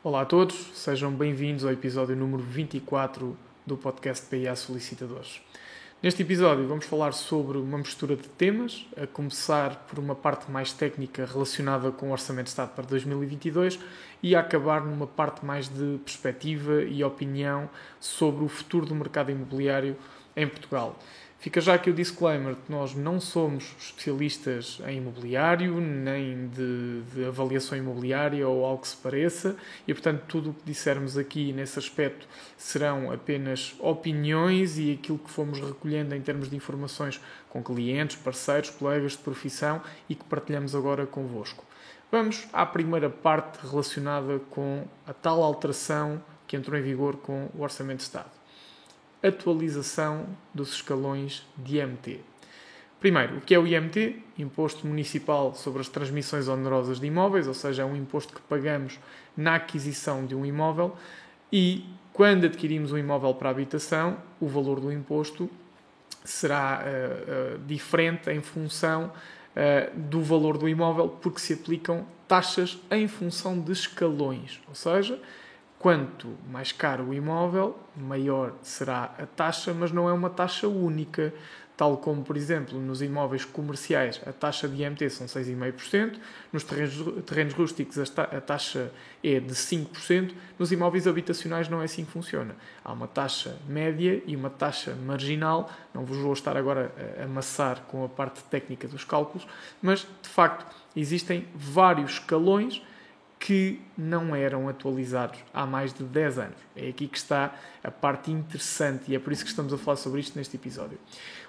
[0.00, 5.42] Olá a todos, sejam bem-vindos ao episódio número 24 do podcast PIA Solicitadores.
[6.00, 10.72] Neste episódio vamos falar sobre uma mistura de temas, a começar por uma parte mais
[10.72, 13.80] técnica relacionada com o Orçamento de Estado para 2022
[14.22, 17.68] e a acabar numa parte mais de perspectiva e opinião
[17.98, 19.96] sobre o futuro do mercado imobiliário
[20.36, 20.96] em Portugal.
[21.40, 27.24] Fica já aqui o disclaimer que nós não somos especialistas em imobiliário, nem de, de,
[27.26, 29.56] avaliação imobiliária ou algo que se pareça,
[29.86, 35.30] e portanto tudo o que dissermos aqui nesse aspecto serão apenas opiniões e aquilo que
[35.30, 40.74] fomos recolhendo em termos de informações com clientes, parceiros, colegas de profissão e que partilhamos
[40.74, 41.64] agora convosco.
[42.10, 47.62] Vamos à primeira parte relacionada com a tal alteração que entrou em vigor com o
[47.62, 48.38] Orçamento de Estado
[49.22, 52.20] atualização dos escalões de IMT.
[53.00, 54.16] Primeiro, o que é o IMT?
[54.38, 58.98] Imposto Municipal sobre as Transmissões Onerosas de Imóveis, ou seja, é um imposto que pagamos
[59.36, 60.96] na aquisição de um imóvel
[61.52, 65.48] e quando adquirimos um imóvel para habitação, o valor do imposto
[66.24, 69.12] será uh, uh, diferente em função
[69.54, 75.20] uh, do valor do imóvel, porque se aplicam taxas em função de escalões, ou seja,
[75.78, 81.32] Quanto mais caro o imóvel, maior será a taxa, mas não é uma taxa única,
[81.76, 86.18] tal como, por exemplo, nos imóveis comerciais a taxa de IMT são 6,5%,
[86.52, 88.90] nos terrenos, terrenos rústicos a taxa
[89.22, 92.56] é de 5%, nos imóveis habitacionais não é assim que funciona.
[92.84, 97.82] Há uma taxa média e uma taxa marginal, não vos vou estar agora a amassar
[97.82, 99.46] com a parte técnica dos cálculos,
[99.80, 102.82] mas de facto existem vários escalões
[103.38, 106.56] que não eram atualizados há mais de 10 anos.
[106.74, 109.96] É aqui que está a parte interessante e é por isso que estamos a falar
[109.96, 110.98] sobre isto neste episódio.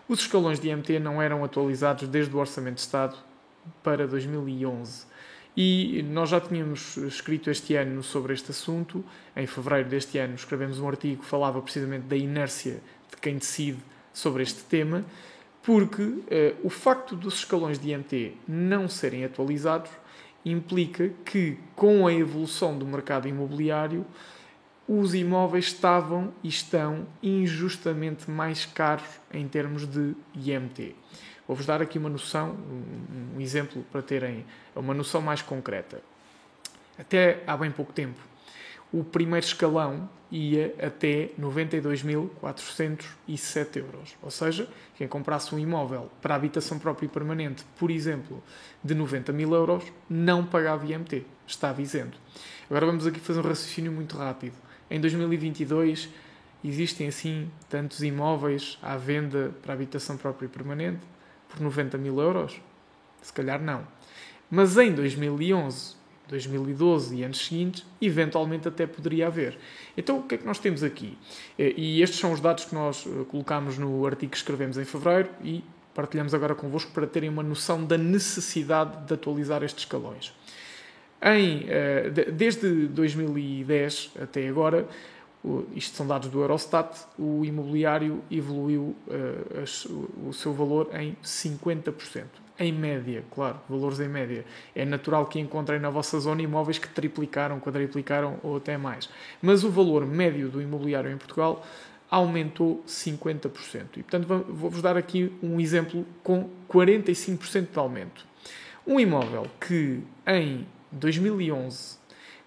[0.08, 3.18] Os escalões de IMT não eram atualizados desde o Orçamento de Estado
[3.84, 5.08] para 2011.
[5.58, 9.04] E nós já tínhamos escrito este ano sobre este assunto.
[9.36, 13.80] Em fevereiro deste ano escrevemos um artigo que falava precisamente da inércia de quem decide
[14.14, 15.04] sobre este tema,
[15.64, 19.92] porque eh, o facto dos escalões de IMT não serem atualizados
[20.46, 24.06] implica que, com a evolução do mercado imobiliário,
[24.88, 30.96] os imóveis estavam e estão injustamente mais caros em termos de IMT.
[31.48, 32.58] Vou-vos dar aqui uma noção,
[33.36, 34.46] um exemplo para terem
[34.76, 36.02] uma noção mais concreta.
[36.98, 38.20] Até há bem pouco tempo,
[38.92, 44.16] o primeiro escalão ia até 92.407 euros.
[44.22, 48.44] Ou seja, quem comprasse um imóvel para habitação própria e permanente, por exemplo,
[48.84, 51.26] de 90 mil euros, não pagava IMT.
[51.48, 52.20] Estava isento.
[52.70, 54.54] Agora vamos aqui fazer um raciocínio muito rápido.
[54.90, 56.10] Em 2022
[56.64, 61.02] existem assim tantos imóveis à venda para habitação própria e permanente
[61.48, 62.62] por 90 mil euros?
[63.22, 63.88] Se calhar não.
[64.52, 65.99] Mas em 2011
[66.30, 69.58] 2012 e anos seguintes, eventualmente até poderia haver.
[69.98, 71.18] Então, o que é que nós temos aqui?
[71.58, 74.86] Eh, e estes são os dados que nós eh, colocamos no artigo que escrevemos em
[74.86, 75.64] fevereiro e
[75.94, 80.34] partilhamos agora convosco para terem uma noção da necessidade de atualizar estes escalões.
[81.22, 84.88] Em, eh, desde 2010 até agora,
[85.74, 88.94] isto são dados do Eurostat, o imobiliário evoluiu
[90.28, 94.44] o seu valor em 50% em média, claro, valores em média.
[94.76, 99.10] É natural que encontrem na vossa zona imóveis que triplicaram, quadriplicaram ou até mais.
[99.42, 101.66] Mas o valor médio do imobiliário em Portugal
[102.12, 103.98] aumentou 50%.
[103.98, 108.26] E, portanto, vou-vos dar aqui um exemplo com 45% de aumento.
[108.86, 111.98] Um imóvel que em 2011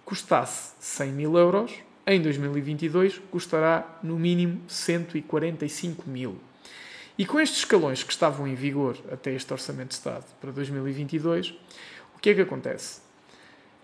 [0.05, 1.73] custasse 100 mil euros,
[2.05, 6.37] em 2022 custará no mínimo 145 mil.
[7.15, 11.51] E com estes escalões que estavam em vigor até este Orçamento de Estado para 2022,
[12.15, 13.01] o que é que acontece?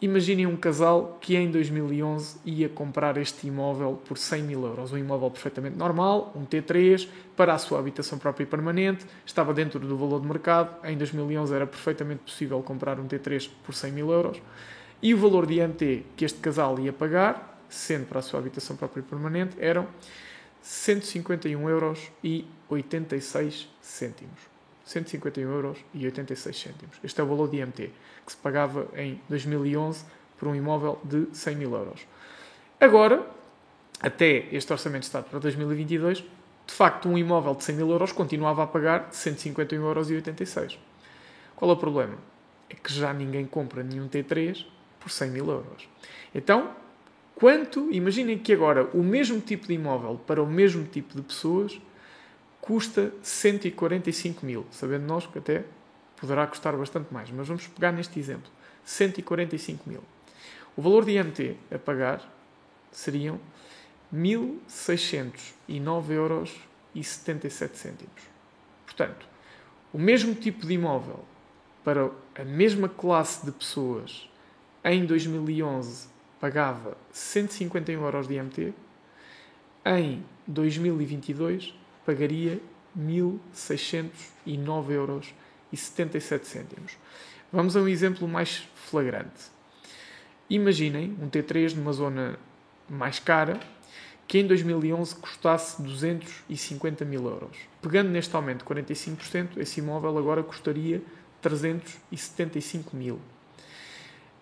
[0.01, 4.91] Imaginem um casal que em 2011 ia comprar este imóvel por 100 mil euros.
[4.93, 9.79] Um imóvel perfeitamente normal, um T3, para a sua habitação própria e permanente, estava dentro
[9.79, 10.83] do valor de mercado.
[10.87, 14.41] Em 2011 era perfeitamente possível comprar um T3 por 100 mil euros.
[15.01, 18.75] E o valor de IMT que este casal ia pagar, sendo para a sua habitação
[18.75, 19.85] própria e permanente, eram
[20.61, 24.39] 151 euros e 86 cêntimos.
[24.85, 26.97] 151 euros e 86 cêntimos.
[27.03, 27.91] Este é o valor de IMT
[28.25, 30.03] que se pagava em 2011
[30.37, 32.07] por um imóvel de 100 mil euros.
[32.79, 33.25] Agora,
[34.01, 38.11] até este Orçamento de Estado para 2022, de facto, um imóvel de 100 mil euros
[38.11, 40.79] continuava a pagar 151 euros e 86.
[41.55, 42.15] Qual é o problema?
[42.69, 44.65] É que já ninguém compra nenhum T3
[44.99, 45.87] por 100 mil euros.
[46.33, 46.71] Então,
[47.39, 51.79] Quanto, imaginem que agora o mesmo tipo de imóvel para o mesmo tipo de pessoas
[52.59, 55.63] custa 145 mil, sabendo nós que até
[56.17, 58.51] poderá custar bastante mais, mas vamos pegar neste exemplo:
[58.83, 60.03] 145 mil.
[60.75, 62.29] O valor de IMT a pagar
[62.91, 63.39] seriam
[64.13, 66.53] 1.609 euros
[66.93, 68.21] e 77 cêntimos.
[68.85, 69.25] Portanto,
[69.93, 71.23] o mesmo tipo de imóvel
[71.85, 74.29] para a mesma classe de pessoas
[74.83, 78.73] em 2011 pagava 151 euros de IMT,
[79.85, 81.73] em 2022
[82.05, 82.59] pagaria
[82.97, 85.33] 1.609 euros
[85.71, 86.97] e 77 cêntimos.
[87.51, 89.51] Vamos a um exemplo mais flagrante.
[90.49, 92.39] Imaginem um T3 numa zona
[92.89, 93.59] mais cara
[94.27, 97.57] que em 2011 custasse 250 mil euros.
[97.81, 101.01] Pegando neste aumento de 45%, esse imóvel agora custaria
[101.41, 103.19] 375 mil.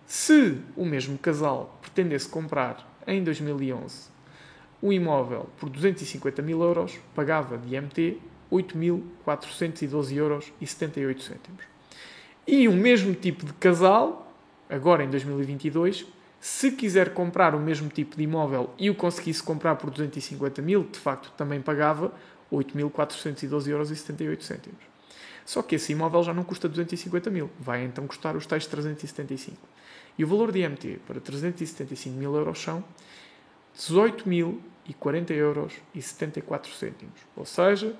[0.08, 4.08] Se o mesmo casal pretendesse comprar em 2011
[4.82, 8.18] um imóvel por 250 mil euros, pagava de IMT
[8.50, 11.62] 8.412 euros e 78 cêntimos.
[12.46, 14.34] E o mesmo tipo de casal,
[14.70, 16.06] agora em 2022,
[16.40, 20.84] se quiser comprar o mesmo tipo de imóvel e o conseguisse comprar por 250 mil,
[20.84, 22.14] de facto também pagava
[22.50, 24.80] 8.412 euros e 78 cêntimos.
[25.44, 29.58] Só que esse imóvel já não custa 250 mil, vai então custar os tais 375.
[30.18, 32.84] E o valor de IMT para 375 mil euros são
[33.78, 37.20] 18.040 euros e 74 cêntimos.
[37.36, 37.94] Ou seja,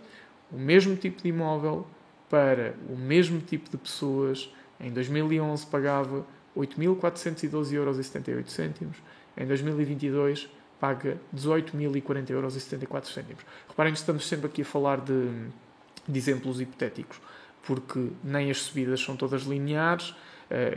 [0.51, 1.87] o mesmo tipo de imóvel
[2.29, 4.53] para o mesmo tipo de pessoas.
[4.81, 6.27] Em 2011 pagava
[6.57, 8.97] 8.412 euros e 78 cêntimos.
[9.37, 10.49] Em 2022
[10.81, 13.43] paga 18.040 euros e 74 cêntimos.
[13.69, 15.29] Reparem que estamos sempre aqui a falar de,
[16.07, 17.21] de exemplos hipotéticos,
[17.65, 20.15] porque nem as subidas são todas lineares,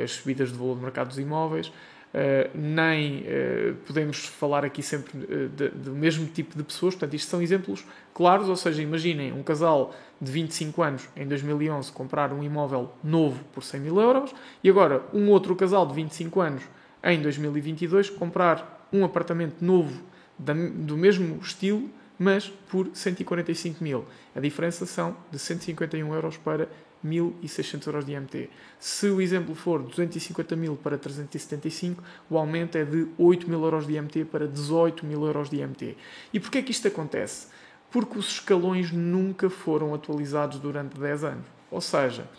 [0.04, 1.72] as subidas de valor de mercado dos imóveis,
[2.12, 6.94] Uh, nem uh, podemos falar aqui sempre uh, do mesmo tipo de pessoas.
[6.94, 11.90] Portanto, isto são exemplos claros, ou seja, imaginem um casal de 25 anos em 2011
[11.94, 16.42] comprar um imóvel novo por 100 mil euros e agora um outro casal de 25
[16.42, 16.64] anos
[17.02, 20.04] em 2022 comprar um apartamento novo
[20.38, 21.90] da, do mesmo estilo,
[22.20, 24.06] mas por 145 mil.
[24.36, 26.68] A diferença são de 151 euros para
[27.06, 28.50] 1.600 euros de IMT.
[28.80, 33.88] Se o exemplo for 250 mil para 375, o aumento é de 8 mil euros
[33.88, 35.98] de IMT para 18 mil euros de IMT.
[36.34, 37.48] E porquê é que isto acontece?
[37.90, 41.46] Porque os escalões nunca foram atualizados durante 10 anos.
[41.70, 42.30] Ou seja,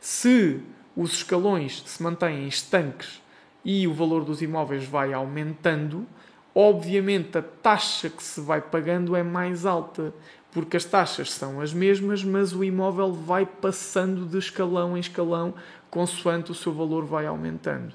[0.00, 0.60] se
[0.96, 3.20] os escalões se mantêm estanques
[3.64, 6.06] e o valor dos imóveis vai aumentando,
[6.54, 10.12] obviamente a taxa que se vai pagando é mais alta
[10.52, 15.54] porque as taxas são as mesmas, mas o imóvel vai passando de escalão em escalão
[15.90, 17.94] consoante o seu valor vai aumentando.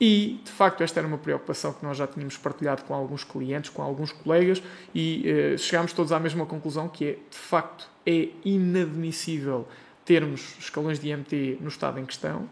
[0.00, 3.70] E, de facto, esta era uma preocupação que nós já tínhamos partilhado com alguns clientes,
[3.70, 4.62] com alguns colegas,
[4.94, 9.66] e eh, chegámos todos à mesma conclusão, que é, de facto, é inadmissível
[10.04, 12.48] termos escalões de IMT no estado em questão.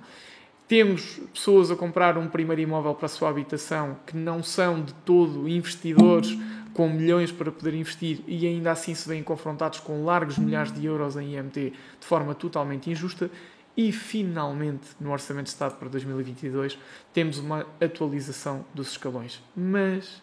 [0.69, 4.93] Temos pessoas a comprar um primeiro imóvel para a sua habitação que não são de
[4.93, 6.37] todo investidores
[6.75, 10.85] com milhões para poder investir e ainda assim se veem confrontados com largos milhares de
[10.85, 13.31] euros em IMT de forma totalmente injusta.
[13.77, 16.79] E finalmente, no Orçamento de Estado para 2022,
[17.13, 19.43] temos uma atualização dos escalões.
[19.55, 20.21] Mas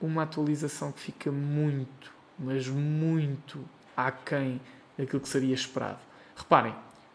[0.00, 3.64] uma atualização que fica muito, mas muito
[3.96, 4.60] aquém
[4.96, 5.98] daquilo que seria esperado.
[6.36, 6.74] Reparem,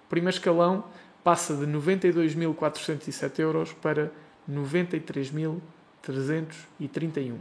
[0.09, 0.85] primeiro escalão
[1.29, 4.11] passa de 92.407 euros para
[4.49, 7.35] 93.331.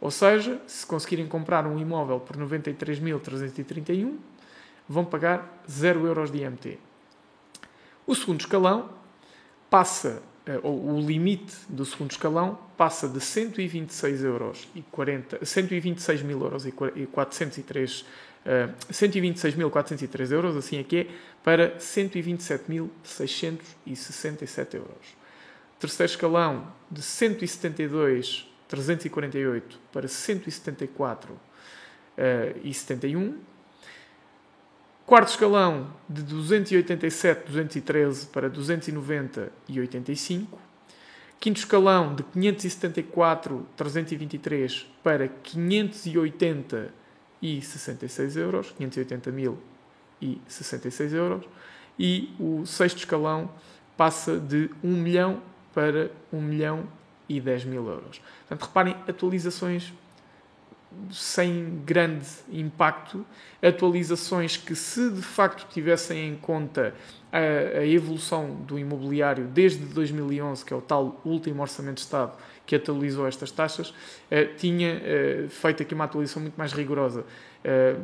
[0.00, 4.16] Ou seja, se conseguirem comprar um imóvel por 93.331,
[4.88, 6.78] vão pagar 0 euros de IMT.
[8.06, 8.88] O segundo escalão
[9.68, 16.22] passa, eh, ou o limite do segundo escalão passa de 126 euros e 40, 126
[16.22, 18.06] mil euros e 403
[18.46, 21.06] uh, 126.403 euros, assim é é,
[21.42, 25.16] para 127.667 euros.
[25.78, 31.38] Terceiro escalão de 172 348 para 174 uh,
[32.62, 33.28] e 71.
[33.28, 33.34] Eh,
[35.04, 40.58] Quarto escalão de 287, 213 para 290 e 85.
[41.38, 47.01] Quinto escalão de 574, 323 para 580
[47.42, 48.70] e 66 euros.
[48.70, 49.58] 580 mil
[50.20, 51.44] e 66 euros.
[51.98, 53.50] E o sexto escalão
[53.96, 55.42] passa de 1 milhão
[55.74, 56.88] para 1 milhão
[57.28, 58.20] e 10 mil euros.
[58.48, 59.92] Portanto, reparem, atualizações
[61.10, 63.24] sem grande impacto,
[63.62, 66.94] atualizações que, se de facto tivessem em conta
[67.32, 72.36] a, a, evolução do imobiliário desde 2011, que é o tal último Orçamento de Estado
[72.66, 73.92] que atualizou estas taxas,
[74.30, 77.24] eh, tinha eh, feito aqui uma atualização muito mais rigorosa.
[77.64, 77.96] Eh,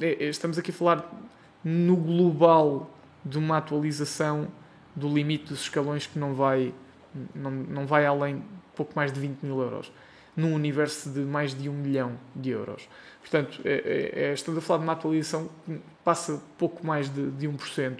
[0.00, 1.28] estamos aqui a falar
[1.64, 2.90] no global
[3.24, 4.48] de uma atualização
[4.94, 6.72] do limite dos escalões que não vai,
[7.34, 8.42] não, não vai além
[8.74, 9.92] pouco mais de 20 mil euros,
[10.36, 12.88] num universo de mais de um milhão de euros.
[13.20, 13.72] Portanto, é,
[14.14, 17.98] é, é estamos a falar de uma atualização que passa pouco mais de, de 1%.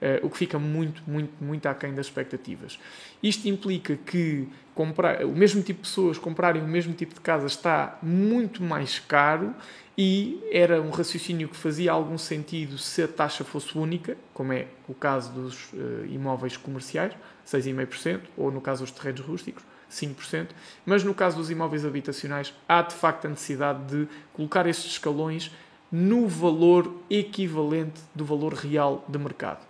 [0.00, 2.78] Uh, o que fica muito, muito, muito aquém das expectativas.
[3.22, 7.46] Isto implica que comprar, o mesmo tipo de pessoas comprarem o mesmo tipo de casa
[7.46, 9.54] está muito mais caro
[9.98, 14.68] e era um raciocínio que fazia algum sentido se a taxa fosse única, como é
[14.88, 17.12] o caso dos uh, imóveis comerciais,
[17.46, 20.48] 6,5%, ou no caso dos terrenos rústicos, 5%,
[20.86, 25.50] mas no caso dos imóveis habitacionais há de facto a necessidade de colocar estes escalões
[25.90, 29.66] no valor equivalente do valor real de mercado.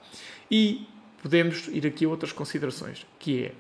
[0.51, 0.87] E
[1.23, 3.53] podemos ir aqui a outras considerações, que é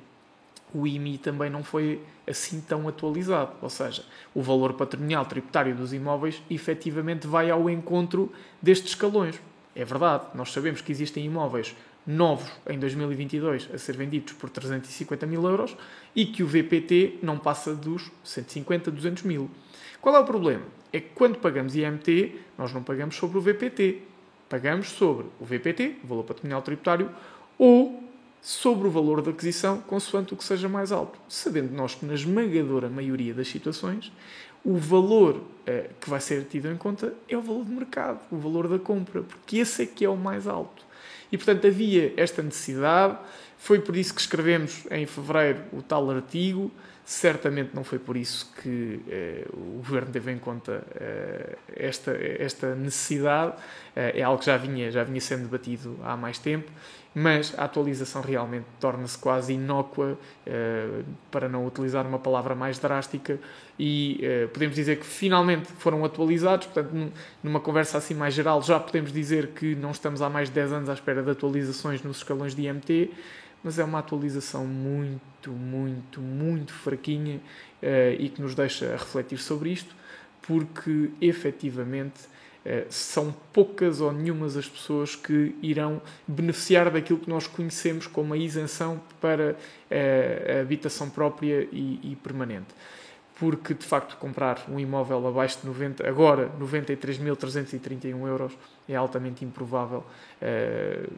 [0.73, 5.93] o IMI também não foi assim tão atualizado, ou seja, o valor patrimonial tributário dos
[5.93, 9.41] imóveis efetivamente vai ao encontro destes escalões.
[9.75, 11.75] É verdade, nós sabemos que existem imóveis
[12.07, 15.77] novos em 2022 a ser vendidos por 350 mil euros
[16.15, 19.51] e que o VPT não passa dos 150, 200 mil.
[20.01, 20.65] Qual é o problema?
[20.93, 24.03] É que quando pagamos IMT, nós não pagamos sobre o VPT.
[24.49, 27.11] Pagamos sobre o VPT, valor patrimonial tributário,
[27.57, 28.03] ou
[28.43, 31.19] sobre o valor da aquisição, consoante o que seja mais alto.
[31.29, 34.11] Sabendo nós que, na esmagadora maioria das situações,
[34.65, 38.37] o valor eh, que vai ser tido em conta é o valor de mercado, o
[38.37, 40.85] valor da compra, porque esse é que é o mais alto.
[41.31, 43.19] E, portanto, havia esta necessidade.
[43.57, 46.71] Foi por isso que escrevemos em fevereiro o tal artigo.
[47.05, 52.75] Certamente não foi por isso que eh, o governo teve em conta eh, esta, esta
[52.75, 53.55] necessidade.
[53.97, 56.71] Eh, é algo que já vinha, já vinha sendo debatido há mais tempo
[57.15, 60.17] mas a atualização realmente torna-se quase inócua,
[60.47, 63.39] uh, para não utilizar uma palavra mais drástica,
[63.79, 68.79] e uh, podemos dizer que finalmente foram atualizados, portanto, numa conversa assim mais geral, já
[68.79, 72.19] podemos dizer que não estamos há mais de 10 anos à espera de atualizações nos
[72.19, 73.11] escalões de IMT,
[73.63, 79.71] mas é uma atualização muito, muito, muito fraquinha uh, e que nos deixa refletir sobre
[79.71, 79.95] isto,
[80.43, 82.21] porque efetivamente
[82.65, 88.35] eh, são poucas ou nenhumas as pessoas que irão beneficiar daquilo que nós conhecemos como
[88.35, 89.57] a isenção para
[89.91, 92.69] eh, a habitação própria e, e permanente
[93.41, 98.53] porque de facto comprar um imóvel abaixo de 90, agora 93.331 euros
[98.87, 100.05] é altamente improvável,
[100.43, 101.13] uh,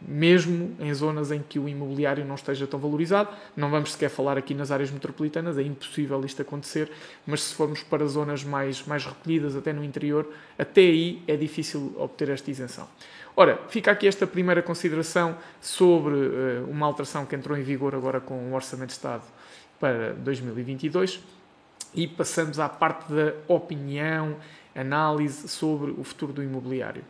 [0.00, 3.28] mesmo em zonas em que o imobiliário não esteja tão valorizado.
[3.54, 6.90] Não vamos sequer falar aqui nas áreas metropolitanas, é impossível isto acontecer,
[7.26, 10.26] mas se formos para zonas mais, mais recolhidas, até no interior,
[10.58, 12.88] até aí é difícil obter esta isenção.
[13.36, 18.18] Ora, fica aqui esta primeira consideração sobre uh, uma alteração que entrou em vigor agora
[18.18, 19.24] com o Orçamento de Estado
[19.78, 21.35] para 2022
[21.96, 24.36] e passamos à parte da opinião,
[24.74, 27.02] análise sobre o futuro do imobiliário.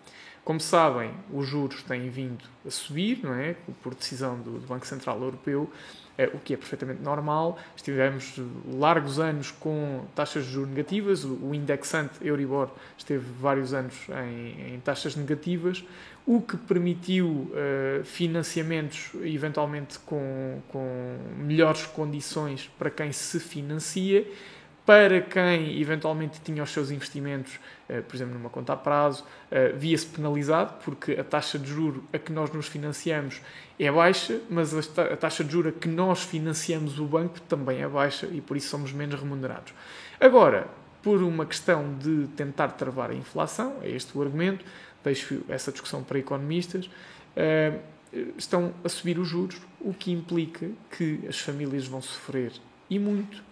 [0.44, 3.56] Como sabem, os juros têm vindo a subir, não é?
[3.82, 5.68] Por decisão do, Banco Central Europeu,
[6.16, 7.58] é, o que é perfeitamente normal.
[7.74, 8.40] Estivemos
[8.78, 14.80] largos anos com taxas de juros negativas, o, indexante Euribor esteve vários anos em, em
[14.80, 15.84] taxas negativas,
[16.24, 24.24] o que permitiu uh, financiamentos eventualmente com, com melhores condições para quem se financia
[24.86, 29.72] para quem eventualmente tinha os seus investimentos, eh, por exemplo, numa conta a prazo, eh,
[29.76, 33.42] via-se penalizado, porque a taxa de juro a que nós nos financiamos
[33.80, 37.88] é baixa, mas a taxa de juro a que nós financiamos o banco também é
[37.88, 39.74] baixa e por isso somos menos remunerados.
[40.20, 40.68] Agora,
[41.02, 44.64] por uma questão de tentar travar a inflação, é este o argumento,
[45.02, 46.88] deixo essa discussão para economistas,
[47.34, 47.72] eh,
[48.38, 52.52] estão a subir os juros, o que implica que as famílias vão sofrer
[52.88, 53.45] e muito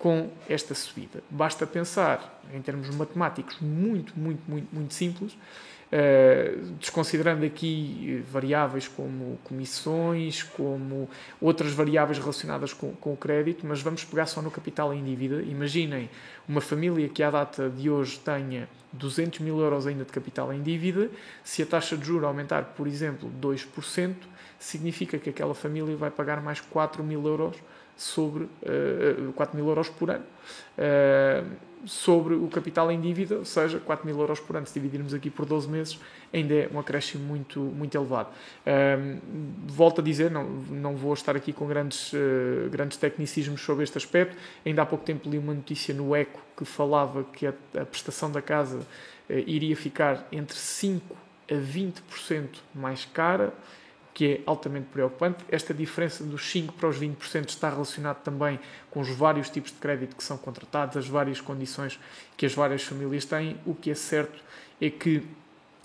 [0.00, 1.22] com esta subida.
[1.28, 9.38] Basta pensar, em termos matemáticos, muito, muito, muito, muito simples, uh, desconsiderando aqui variáveis como
[9.44, 14.94] comissões, como outras variáveis relacionadas com, com o crédito, mas vamos pegar só no capital
[14.94, 15.42] em dívida.
[15.42, 16.08] Imaginem
[16.48, 20.62] uma família que à data de hoje tenha 200 mil euros ainda de capital em
[20.62, 21.10] dívida,
[21.44, 24.14] se a taxa de juros aumentar, por exemplo, 2%,
[24.58, 27.56] significa que aquela família vai pagar mais 4 mil euros
[28.00, 30.24] sobre uh, 4 mil euros por ano
[30.78, 35.14] uh, sobre o capital em dívida, ou seja, 4 mil euros por ano, se dividirmos
[35.14, 35.98] aqui por 12 meses,
[36.32, 38.28] ainda é um acréscimo muito, muito elevado.
[38.28, 39.18] Uh,
[39.66, 43.96] volto a dizer, não, não vou estar aqui com grandes, uh, grandes tecnicismos sobre este
[43.96, 44.36] aspecto.
[44.64, 48.30] Ainda há pouco tempo li uma notícia no ECO que falava que a, a prestação
[48.30, 51.00] da casa uh, iria ficar entre 5%
[51.50, 53.52] a 20% mais cara
[54.12, 55.44] que é altamente preocupante.
[55.48, 58.58] Esta diferença dos 5% para os 20% está relacionado também
[58.90, 61.98] com os vários tipos de crédito que são contratados, as várias condições
[62.36, 63.56] que as várias famílias têm.
[63.64, 64.42] O que é certo
[64.80, 65.26] é que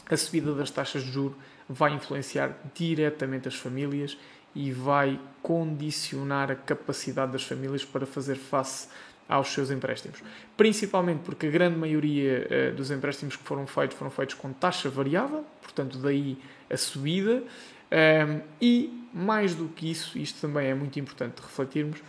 [0.09, 4.17] a subida das taxas de juros vai influenciar diretamente as famílias
[4.53, 8.87] e vai condicionar a capacidade das famílias para fazer face
[9.27, 10.23] aos seus empréstimos.
[10.55, 14.89] Principalmente porque a grande maioria uh, dos empréstimos que foram feitos foram feitos com taxa
[14.89, 16.37] variável, portanto, daí
[16.69, 17.43] a subida.
[17.91, 21.99] Um, e, mais do que isso, isto também é muito importante refletirmos,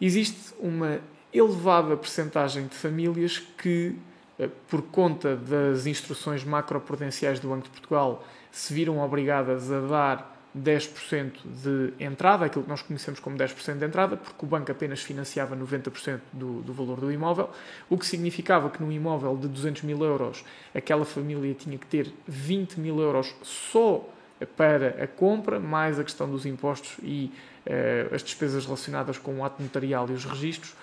[0.00, 1.00] existe uma
[1.32, 3.94] elevada percentagem de famílias que,
[4.38, 10.38] uh, por conta das instruções macroprudenciais do Banco de Portugal, se viram obrigadas a dar
[10.56, 15.00] 10% de entrada, aquilo que nós conhecemos como 10% de entrada, porque o banco apenas
[15.00, 17.50] financiava 90% do, do valor do imóvel,
[17.88, 22.12] o que significava que num imóvel de 200 mil euros, aquela família tinha que ter
[22.26, 24.08] 20 mil euros só
[24.46, 27.32] para a compra, mais a questão dos impostos e
[27.66, 30.74] uh, as despesas relacionadas com o ato notarial e os registros.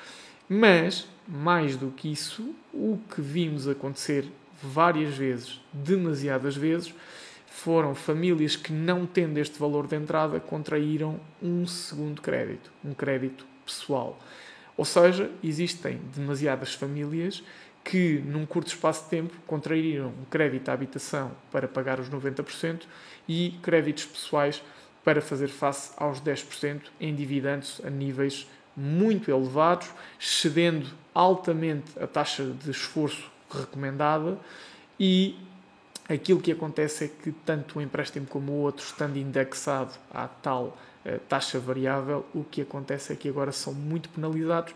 [0.48, 4.26] Mas, mais do que isso, o que vimos acontecer
[4.62, 6.94] várias vezes, demasiadas vezes,
[7.48, 13.46] foram famílias que, não tendo este valor de entrada, contraíram um segundo crédito, um crédito
[13.66, 14.20] pessoal.
[14.78, 17.42] Ou seja, existem demasiadas famílias
[17.86, 22.82] que, num curto espaço de tempo, contraíram um crédito à habitação para pagar os 90%
[23.30, 24.62] e créditos pessoais
[25.04, 29.88] para fazer face aos 10%, endividando-se a níveis muito elevados,
[30.20, 34.38] cedendo altamente a taxa de esforço recomendada
[35.00, 35.38] e
[36.10, 40.78] aquilo que acontece é que tanto o empréstimo como o outro, estando indexado à tal
[41.06, 44.74] uh, taxa variável, o que acontece é que agora são muito penalizados.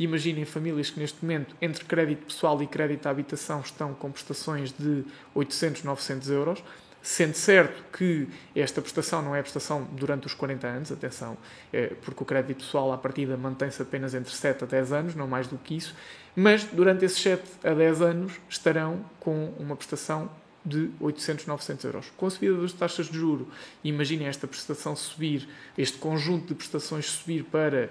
[0.00, 4.72] Imaginem famílias que neste momento, entre crédito pessoal e crédito à habitação, estão com prestações
[4.72, 5.04] de
[5.34, 6.64] 800, 900 euros,
[7.02, 8.26] sendo certo que
[8.56, 11.36] esta prestação não é prestação durante os 40 anos, atenção,
[11.70, 15.28] é porque o crédito pessoal à partida mantém-se apenas entre 7 a 10 anos, não
[15.28, 15.94] mais do que isso,
[16.34, 20.30] mas durante esses 7 a 10 anos estarão com uma prestação
[20.64, 22.12] de 800, 900 euros.
[22.16, 23.48] Com a subida das taxas de juro,
[23.84, 27.90] imaginem esta prestação subir, este conjunto de prestações subir para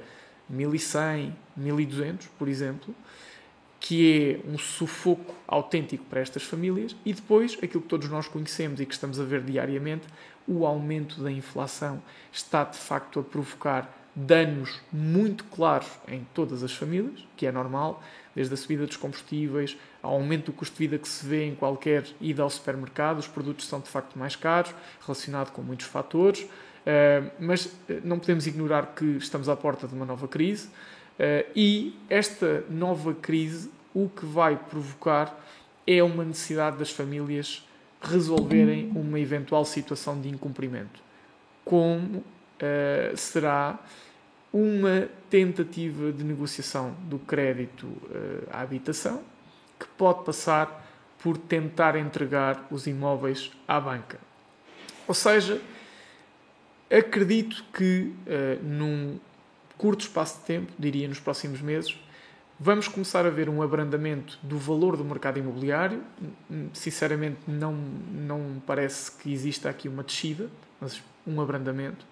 [0.49, 2.93] 1100, 1200, por exemplo,
[3.79, 8.79] que é um sufoco autêntico para estas famílias, e depois aquilo que todos nós conhecemos
[8.81, 10.05] e que estamos a ver diariamente,
[10.47, 16.73] o aumento da inflação está de facto a provocar danos muito claros em todas as
[16.73, 18.03] famílias, que é normal,
[18.35, 21.55] desde a subida dos combustíveis, ao aumento do custo de vida que se vê em
[21.55, 24.73] qualquer ida ao supermercado, os produtos são de facto mais caros,
[25.05, 26.45] relacionado com muitos fatores,
[27.39, 31.95] mas eh, não podemos ignorar que estamos à porta de uma nova crise uh, e
[32.09, 35.37] esta nova crise o que vai provocar
[35.85, 37.67] é uma necessidade das famílias
[38.01, 41.01] resolverem uma eventual situação de incumprimento.
[41.65, 42.23] Como
[43.15, 43.79] será
[44.53, 47.87] uma tentativa de negociação do crédito
[48.51, 49.23] à habitação,
[49.79, 50.87] que pode passar
[51.21, 54.19] por tentar entregar os imóveis à banca.
[55.07, 55.61] Ou seja,
[56.89, 59.19] acredito que uh, num
[59.77, 61.97] curto espaço de tempo, diria nos próximos meses,
[62.59, 66.03] vamos começar a ver um abrandamento do valor do mercado imobiliário.
[66.73, 70.49] Sinceramente, não, não parece que exista aqui uma descida,
[70.81, 72.05] mas um abrandamento.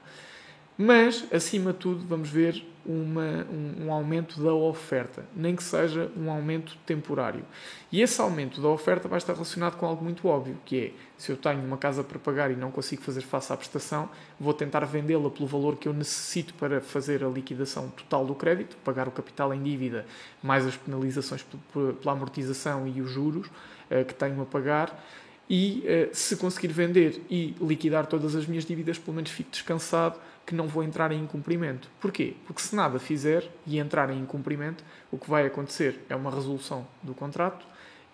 [0.78, 6.10] Mas, acima de tudo, vamos ver uma, um, um, aumento da oferta, nem que seja
[6.16, 7.44] um aumento temporário.
[7.92, 11.32] E esse aumento da oferta vai estar relacionado com algo muito óbvio, que é, se
[11.32, 14.08] eu tenho uma casa para pagar e não consigo fazer face à prestação,
[14.40, 18.78] vou tentar vendê-la pelo valor que eu necessito para fazer a liquidação total do crédito,
[18.86, 20.06] pagar o capital em dívida,
[20.42, 25.04] mais as penalizações pela amortização e os juros uh, que tenho a pagar,
[25.50, 30.20] e uh, se conseguir vender e liquidar todas as minhas dívidas, pelo menos fico descansado
[30.48, 31.90] que não vou entrar em incumprimento.
[32.00, 32.34] Porquê?
[32.46, 34.82] Porque se nada fizer e entrar em incumprimento,
[35.12, 37.66] o que vai acontecer é uma resolução do contrato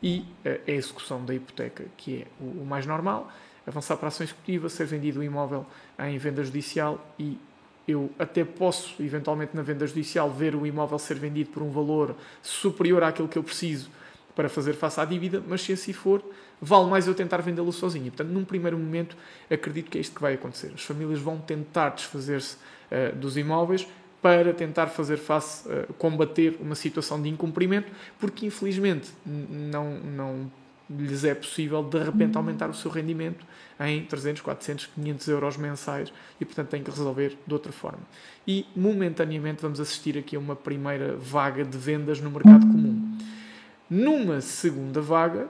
[0.02, 3.32] e uh, a execução da hipoteca, que é o mais normal,
[3.67, 5.63] avançar para a ação executiva, ser vendido o imóvel
[6.00, 7.38] em venda judicial e
[7.88, 12.15] eu até posso, eventualmente na venda judicial, ver o imóvel ser vendido por um valor
[12.41, 13.91] superior àquilo que eu preciso
[14.36, 16.24] para fazer face à dívida, mas se assim for,
[16.63, 18.06] vale mais eu tentar vendê-lo sozinho.
[18.06, 19.17] Portanto, num primeiro momento,
[19.52, 20.71] acredito que é isto que vai acontecer.
[20.73, 23.86] As famílias vão tentar desfazer-se uh, dos imóveis
[24.21, 30.52] para tentar fazer face, uh, combater uma situação de incumprimento, porque infelizmente não, não
[30.89, 33.45] lhes é possível de repente aumentar o seu rendimento
[33.80, 37.99] em 300, 400, 500 euros mensais e portanto têm que resolver de outra forma.
[38.47, 43.17] E momentaneamente vamos assistir aqui a uma primeira vaga de vendas no mercado comum.
[43.89, 45.49] Numa segunda vaga,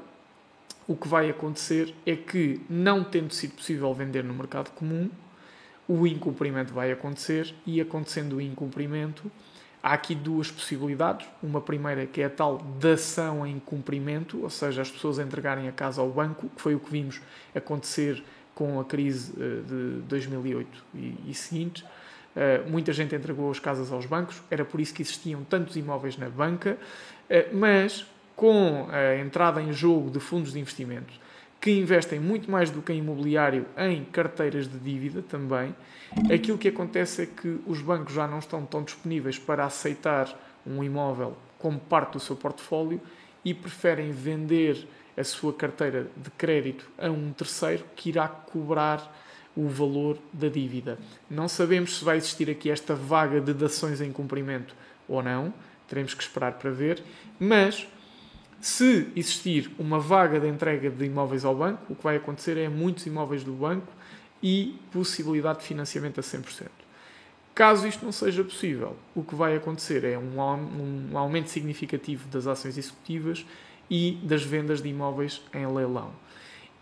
[0.88, 5.10] o que vai acontecer é que, não tendo sido possível vender no mercado comum,
[5.88, 9.32] o incumprimento vai acontecer e, acontecendo o incumprimento,
[9.82, 11.28] há aqui duas possibilidades.
[11.42, 15.72] Uma primeira que é a tal dação em cumprimento, ou seja, as pessoas entregarem a
[15.72, 17.22] casa ao banco, que foi o que vimos
[17.54, 18.24] acontecer
[18.56, 21.84] com a crise de 2008 e, e seguintes.
[21.84, 26.18] Uh, muita gente entregou as casas aos bancos, era por isso que existiam tantos imóveis
[26.18, 26.78] na banca,
[27.30, 31.14] uh, mas com a entrada em jogo de fundos de investimento
[31.64, 35.74] que investem muito mais do que em imobiliário em carteiras de dívida também,
[36.30, 40.28] aquilo que acontece é que os bancos já não estão tão disponíveis para aceitar
[40.68, 43.00] um imóvel como parte do seu portfólio
[43.46, 49.16] e preferem vender a sua carteira de crédito a um terceiro que irá cobrar
[49.56, 51.00] o valor da dívida.
[51.30, 54.76] Não sabemos se vai existir aqui esta vaga de dações em cumprimento
[55.08, 55.54] ou não,
[55.88, 57.02] teremos que esperar para ver,
[57.40, 57.88] mas
[58.64, 62.70] se existir uma vaga de entrega de imóveis ao banco, o que vai acontecer é
[62.70, 63.92] muitos imóveis do banco
[64.42, 66.70] e possibilidade de financiamento a 100%.
[67.54, 72.48] Caso isto não seja possível, o que vai acontecer é um, um aumento significativo das
[72.48, 73.46] ações executivas
[73.90, 76.14] e das vendas de imóveis em leilão.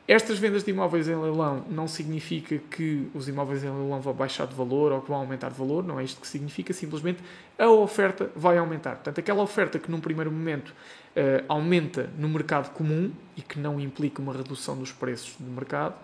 [0.08, 4.48] Estas vendas de imóveis em leilão não significa que os imóveis em leilão vão baixar
[4.48, 7.20] de valor ou que vão aumentar de valor, não é isto que significa, simplesmente
[7.58, 8.96] a oferta vai aumentar.
[8.96, 13.80] Portanto, aquela oferta que num primeiro momento uh, aumenta no mercado comum e que não
[13.80, 15.96] implica uma redução dos preços do mercado,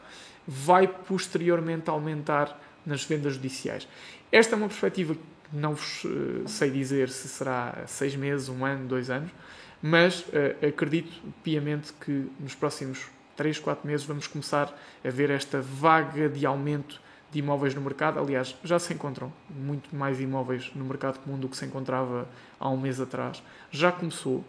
[0.48, 3.88] vai posteriormente aumentar nas vendas judiciais.
[4.32, 8.64] Esta é uma perspectiva que não vos uh, sei dizer se será seis meses, um
[8.64, 9.32] ano, dois anos,
[9.82, 11.12] mas uh, acredito
[11.44, 17.00] piamente que nos próximos 3, 4 meses vamos começar a ver esta vaga de aumento
[17.32, 18.19] de imóveis no mercado.
[18.19, 22.28] Aliás, já se encontram muito mais imóveis no mercado comum do que se encontrava
[22.60, 23.41] há um mês atrás.
[23.71, 24.43] Já começou.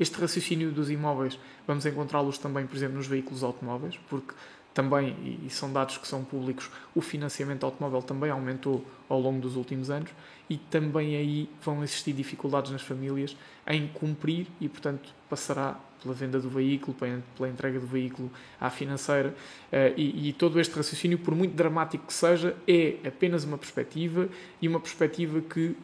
[0.00, 4.32] Este raciocínio dos imóveis, vamos encontrá-los também, por exemplo, nos veículos automóveis, porque
[4.72, 9.56] também, e são dados que são públicos, o financiamento automóvel também aumentou ao longo dos
[9.56, 10.08] últimos anos
[10.48, 16.40] e também aí vão existir dificuldades nas famílias em cumprir e, portanto, passará pela venda
[16.40, 16.96] do veículo,
[17.36, 18.30] pela entrega do veículo
[18.60, 19.34] à financeira.
[19.70, 24.28] Eh, e, e, todo este raciocínio, por muito dramático que seja, é apenas uma perspectiva
[24.60, 25.76] e uma perspectiva que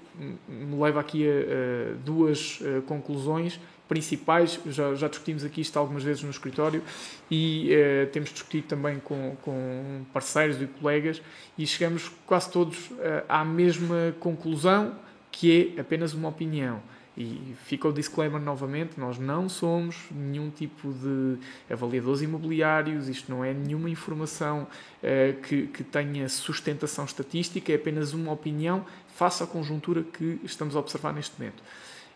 [0.48, 4.58] me leva aqui a, a duas eh, conclusões principais.
[4.66, 6.82] Já, já, discutimos aqui isto algumas vezes no escritório
[7.30, 11.20] e uh, temos discutido também com, com parceiros e colegas
[11.58, 12.90] e chegamos quase todos
[13.28, 14.94] à mesma conclusão,
[15.30, 16.80] que é apenas uma opinião
[17.16, 21.38] e fica o disclaimer novamente: nós não somos nenhum tipo de
[21.72, 28.12] avaliadores imobiliários, isto não é nenhuma informação uh, que, que tenha sustentação estatística, é apenas
[28.12, 31.62] uma opinião face à conjuntura que estamos a observar neste momento.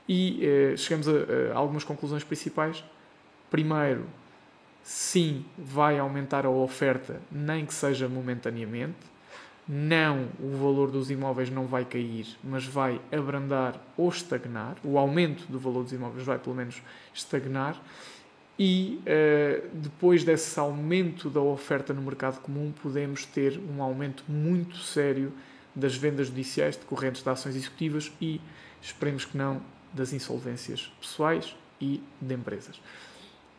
[0.09, 1.13] E uh, chegamos a,
[1.53, 2.83] a algumas conclusões principais.
[3.51, 4.05] Primeiro,
[4.83, 9.18] sim, vai aumentar a oferta, nem que seja momentaneamente
[9.69, 14.77] não o valor dos imóveis não vai cair, mas vai abrandar ou estagnar.
[14.83, 16.81] O aumento do valor dos imóveis vai pelo menos
[17.13, 17.79] estagnar.
[18.59, 24.79] E uh, depois desse aumento da oferta no mercado comum, podemos ter um aumento muito
[24.79, 25.33] sério
[25.75, 28.41] das vendas judiciais decorrentes de ações executivas e,
[28.83, 29.61] esperemos que não,
[29.93, 32.81] das insolvências pessoais e de empresas.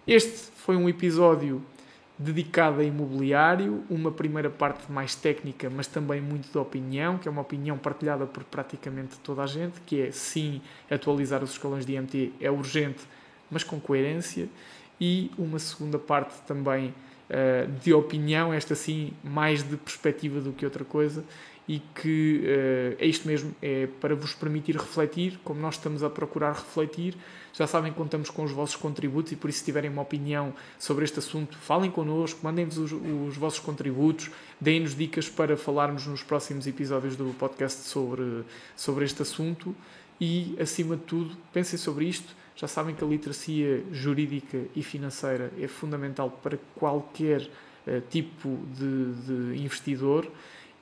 [0.05, 1.63] Este foi um episódio
[2.19, 7.31] dedicada a imobiliário, uma primeira parte mais técnica, mas também muito de opinião, que é
[7.31, 11.93] uma opinião partilhada por praticamente toda a gente, que é sim, atualizar os escalões de
[11.93, 12.99] IMT é urgente,
[13.49, 14.49] mas com coerência,
[14.99, 16.89] e uma segunda parte também
[17.29, 21.23] uh, de opinião, esta sim, mais de perspectiva do que outra coisa,
[21.69, 26.09] e que uh, é isto mesmo, é para vos permitir refletir, como nós estamos a
[26.09, 27.15] procurar refletir,
[27.53, 31.05] já sabem contamos com os vossos contributos e por isso, se tiverem uma opinião sobre
[31.05, 36.65] este assunto, falem connosco, mandem-nos os, os, vossos contributos, deem-nos dicas para falarmos nos próximos
[36.65, 38.43] episódios do podcast sobre,
[38.75, 39.75] sobre este assunto.
[40.19, 42.35] E, acima de tudo, pensem sobre isto.
[42.55, 49.53] Já sabem que a literacia jurídica e financeira é fundamental para qualquer uh, tipo de,
[49.53, 50.27] de investidor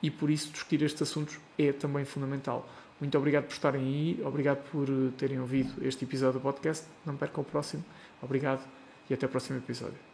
[0.02, 2.68] e por isso discutir estes assuntos é também fundamental.
[3.00, 6.84] Muito obrigado por estarem aí, obrigado por terem ouvido este episódio do podcast.
[7.06, 7.84] Não percam o próximo.
[8.20, 8.66] Obrigado
[9.08, 10.07] e até o próximo episódio.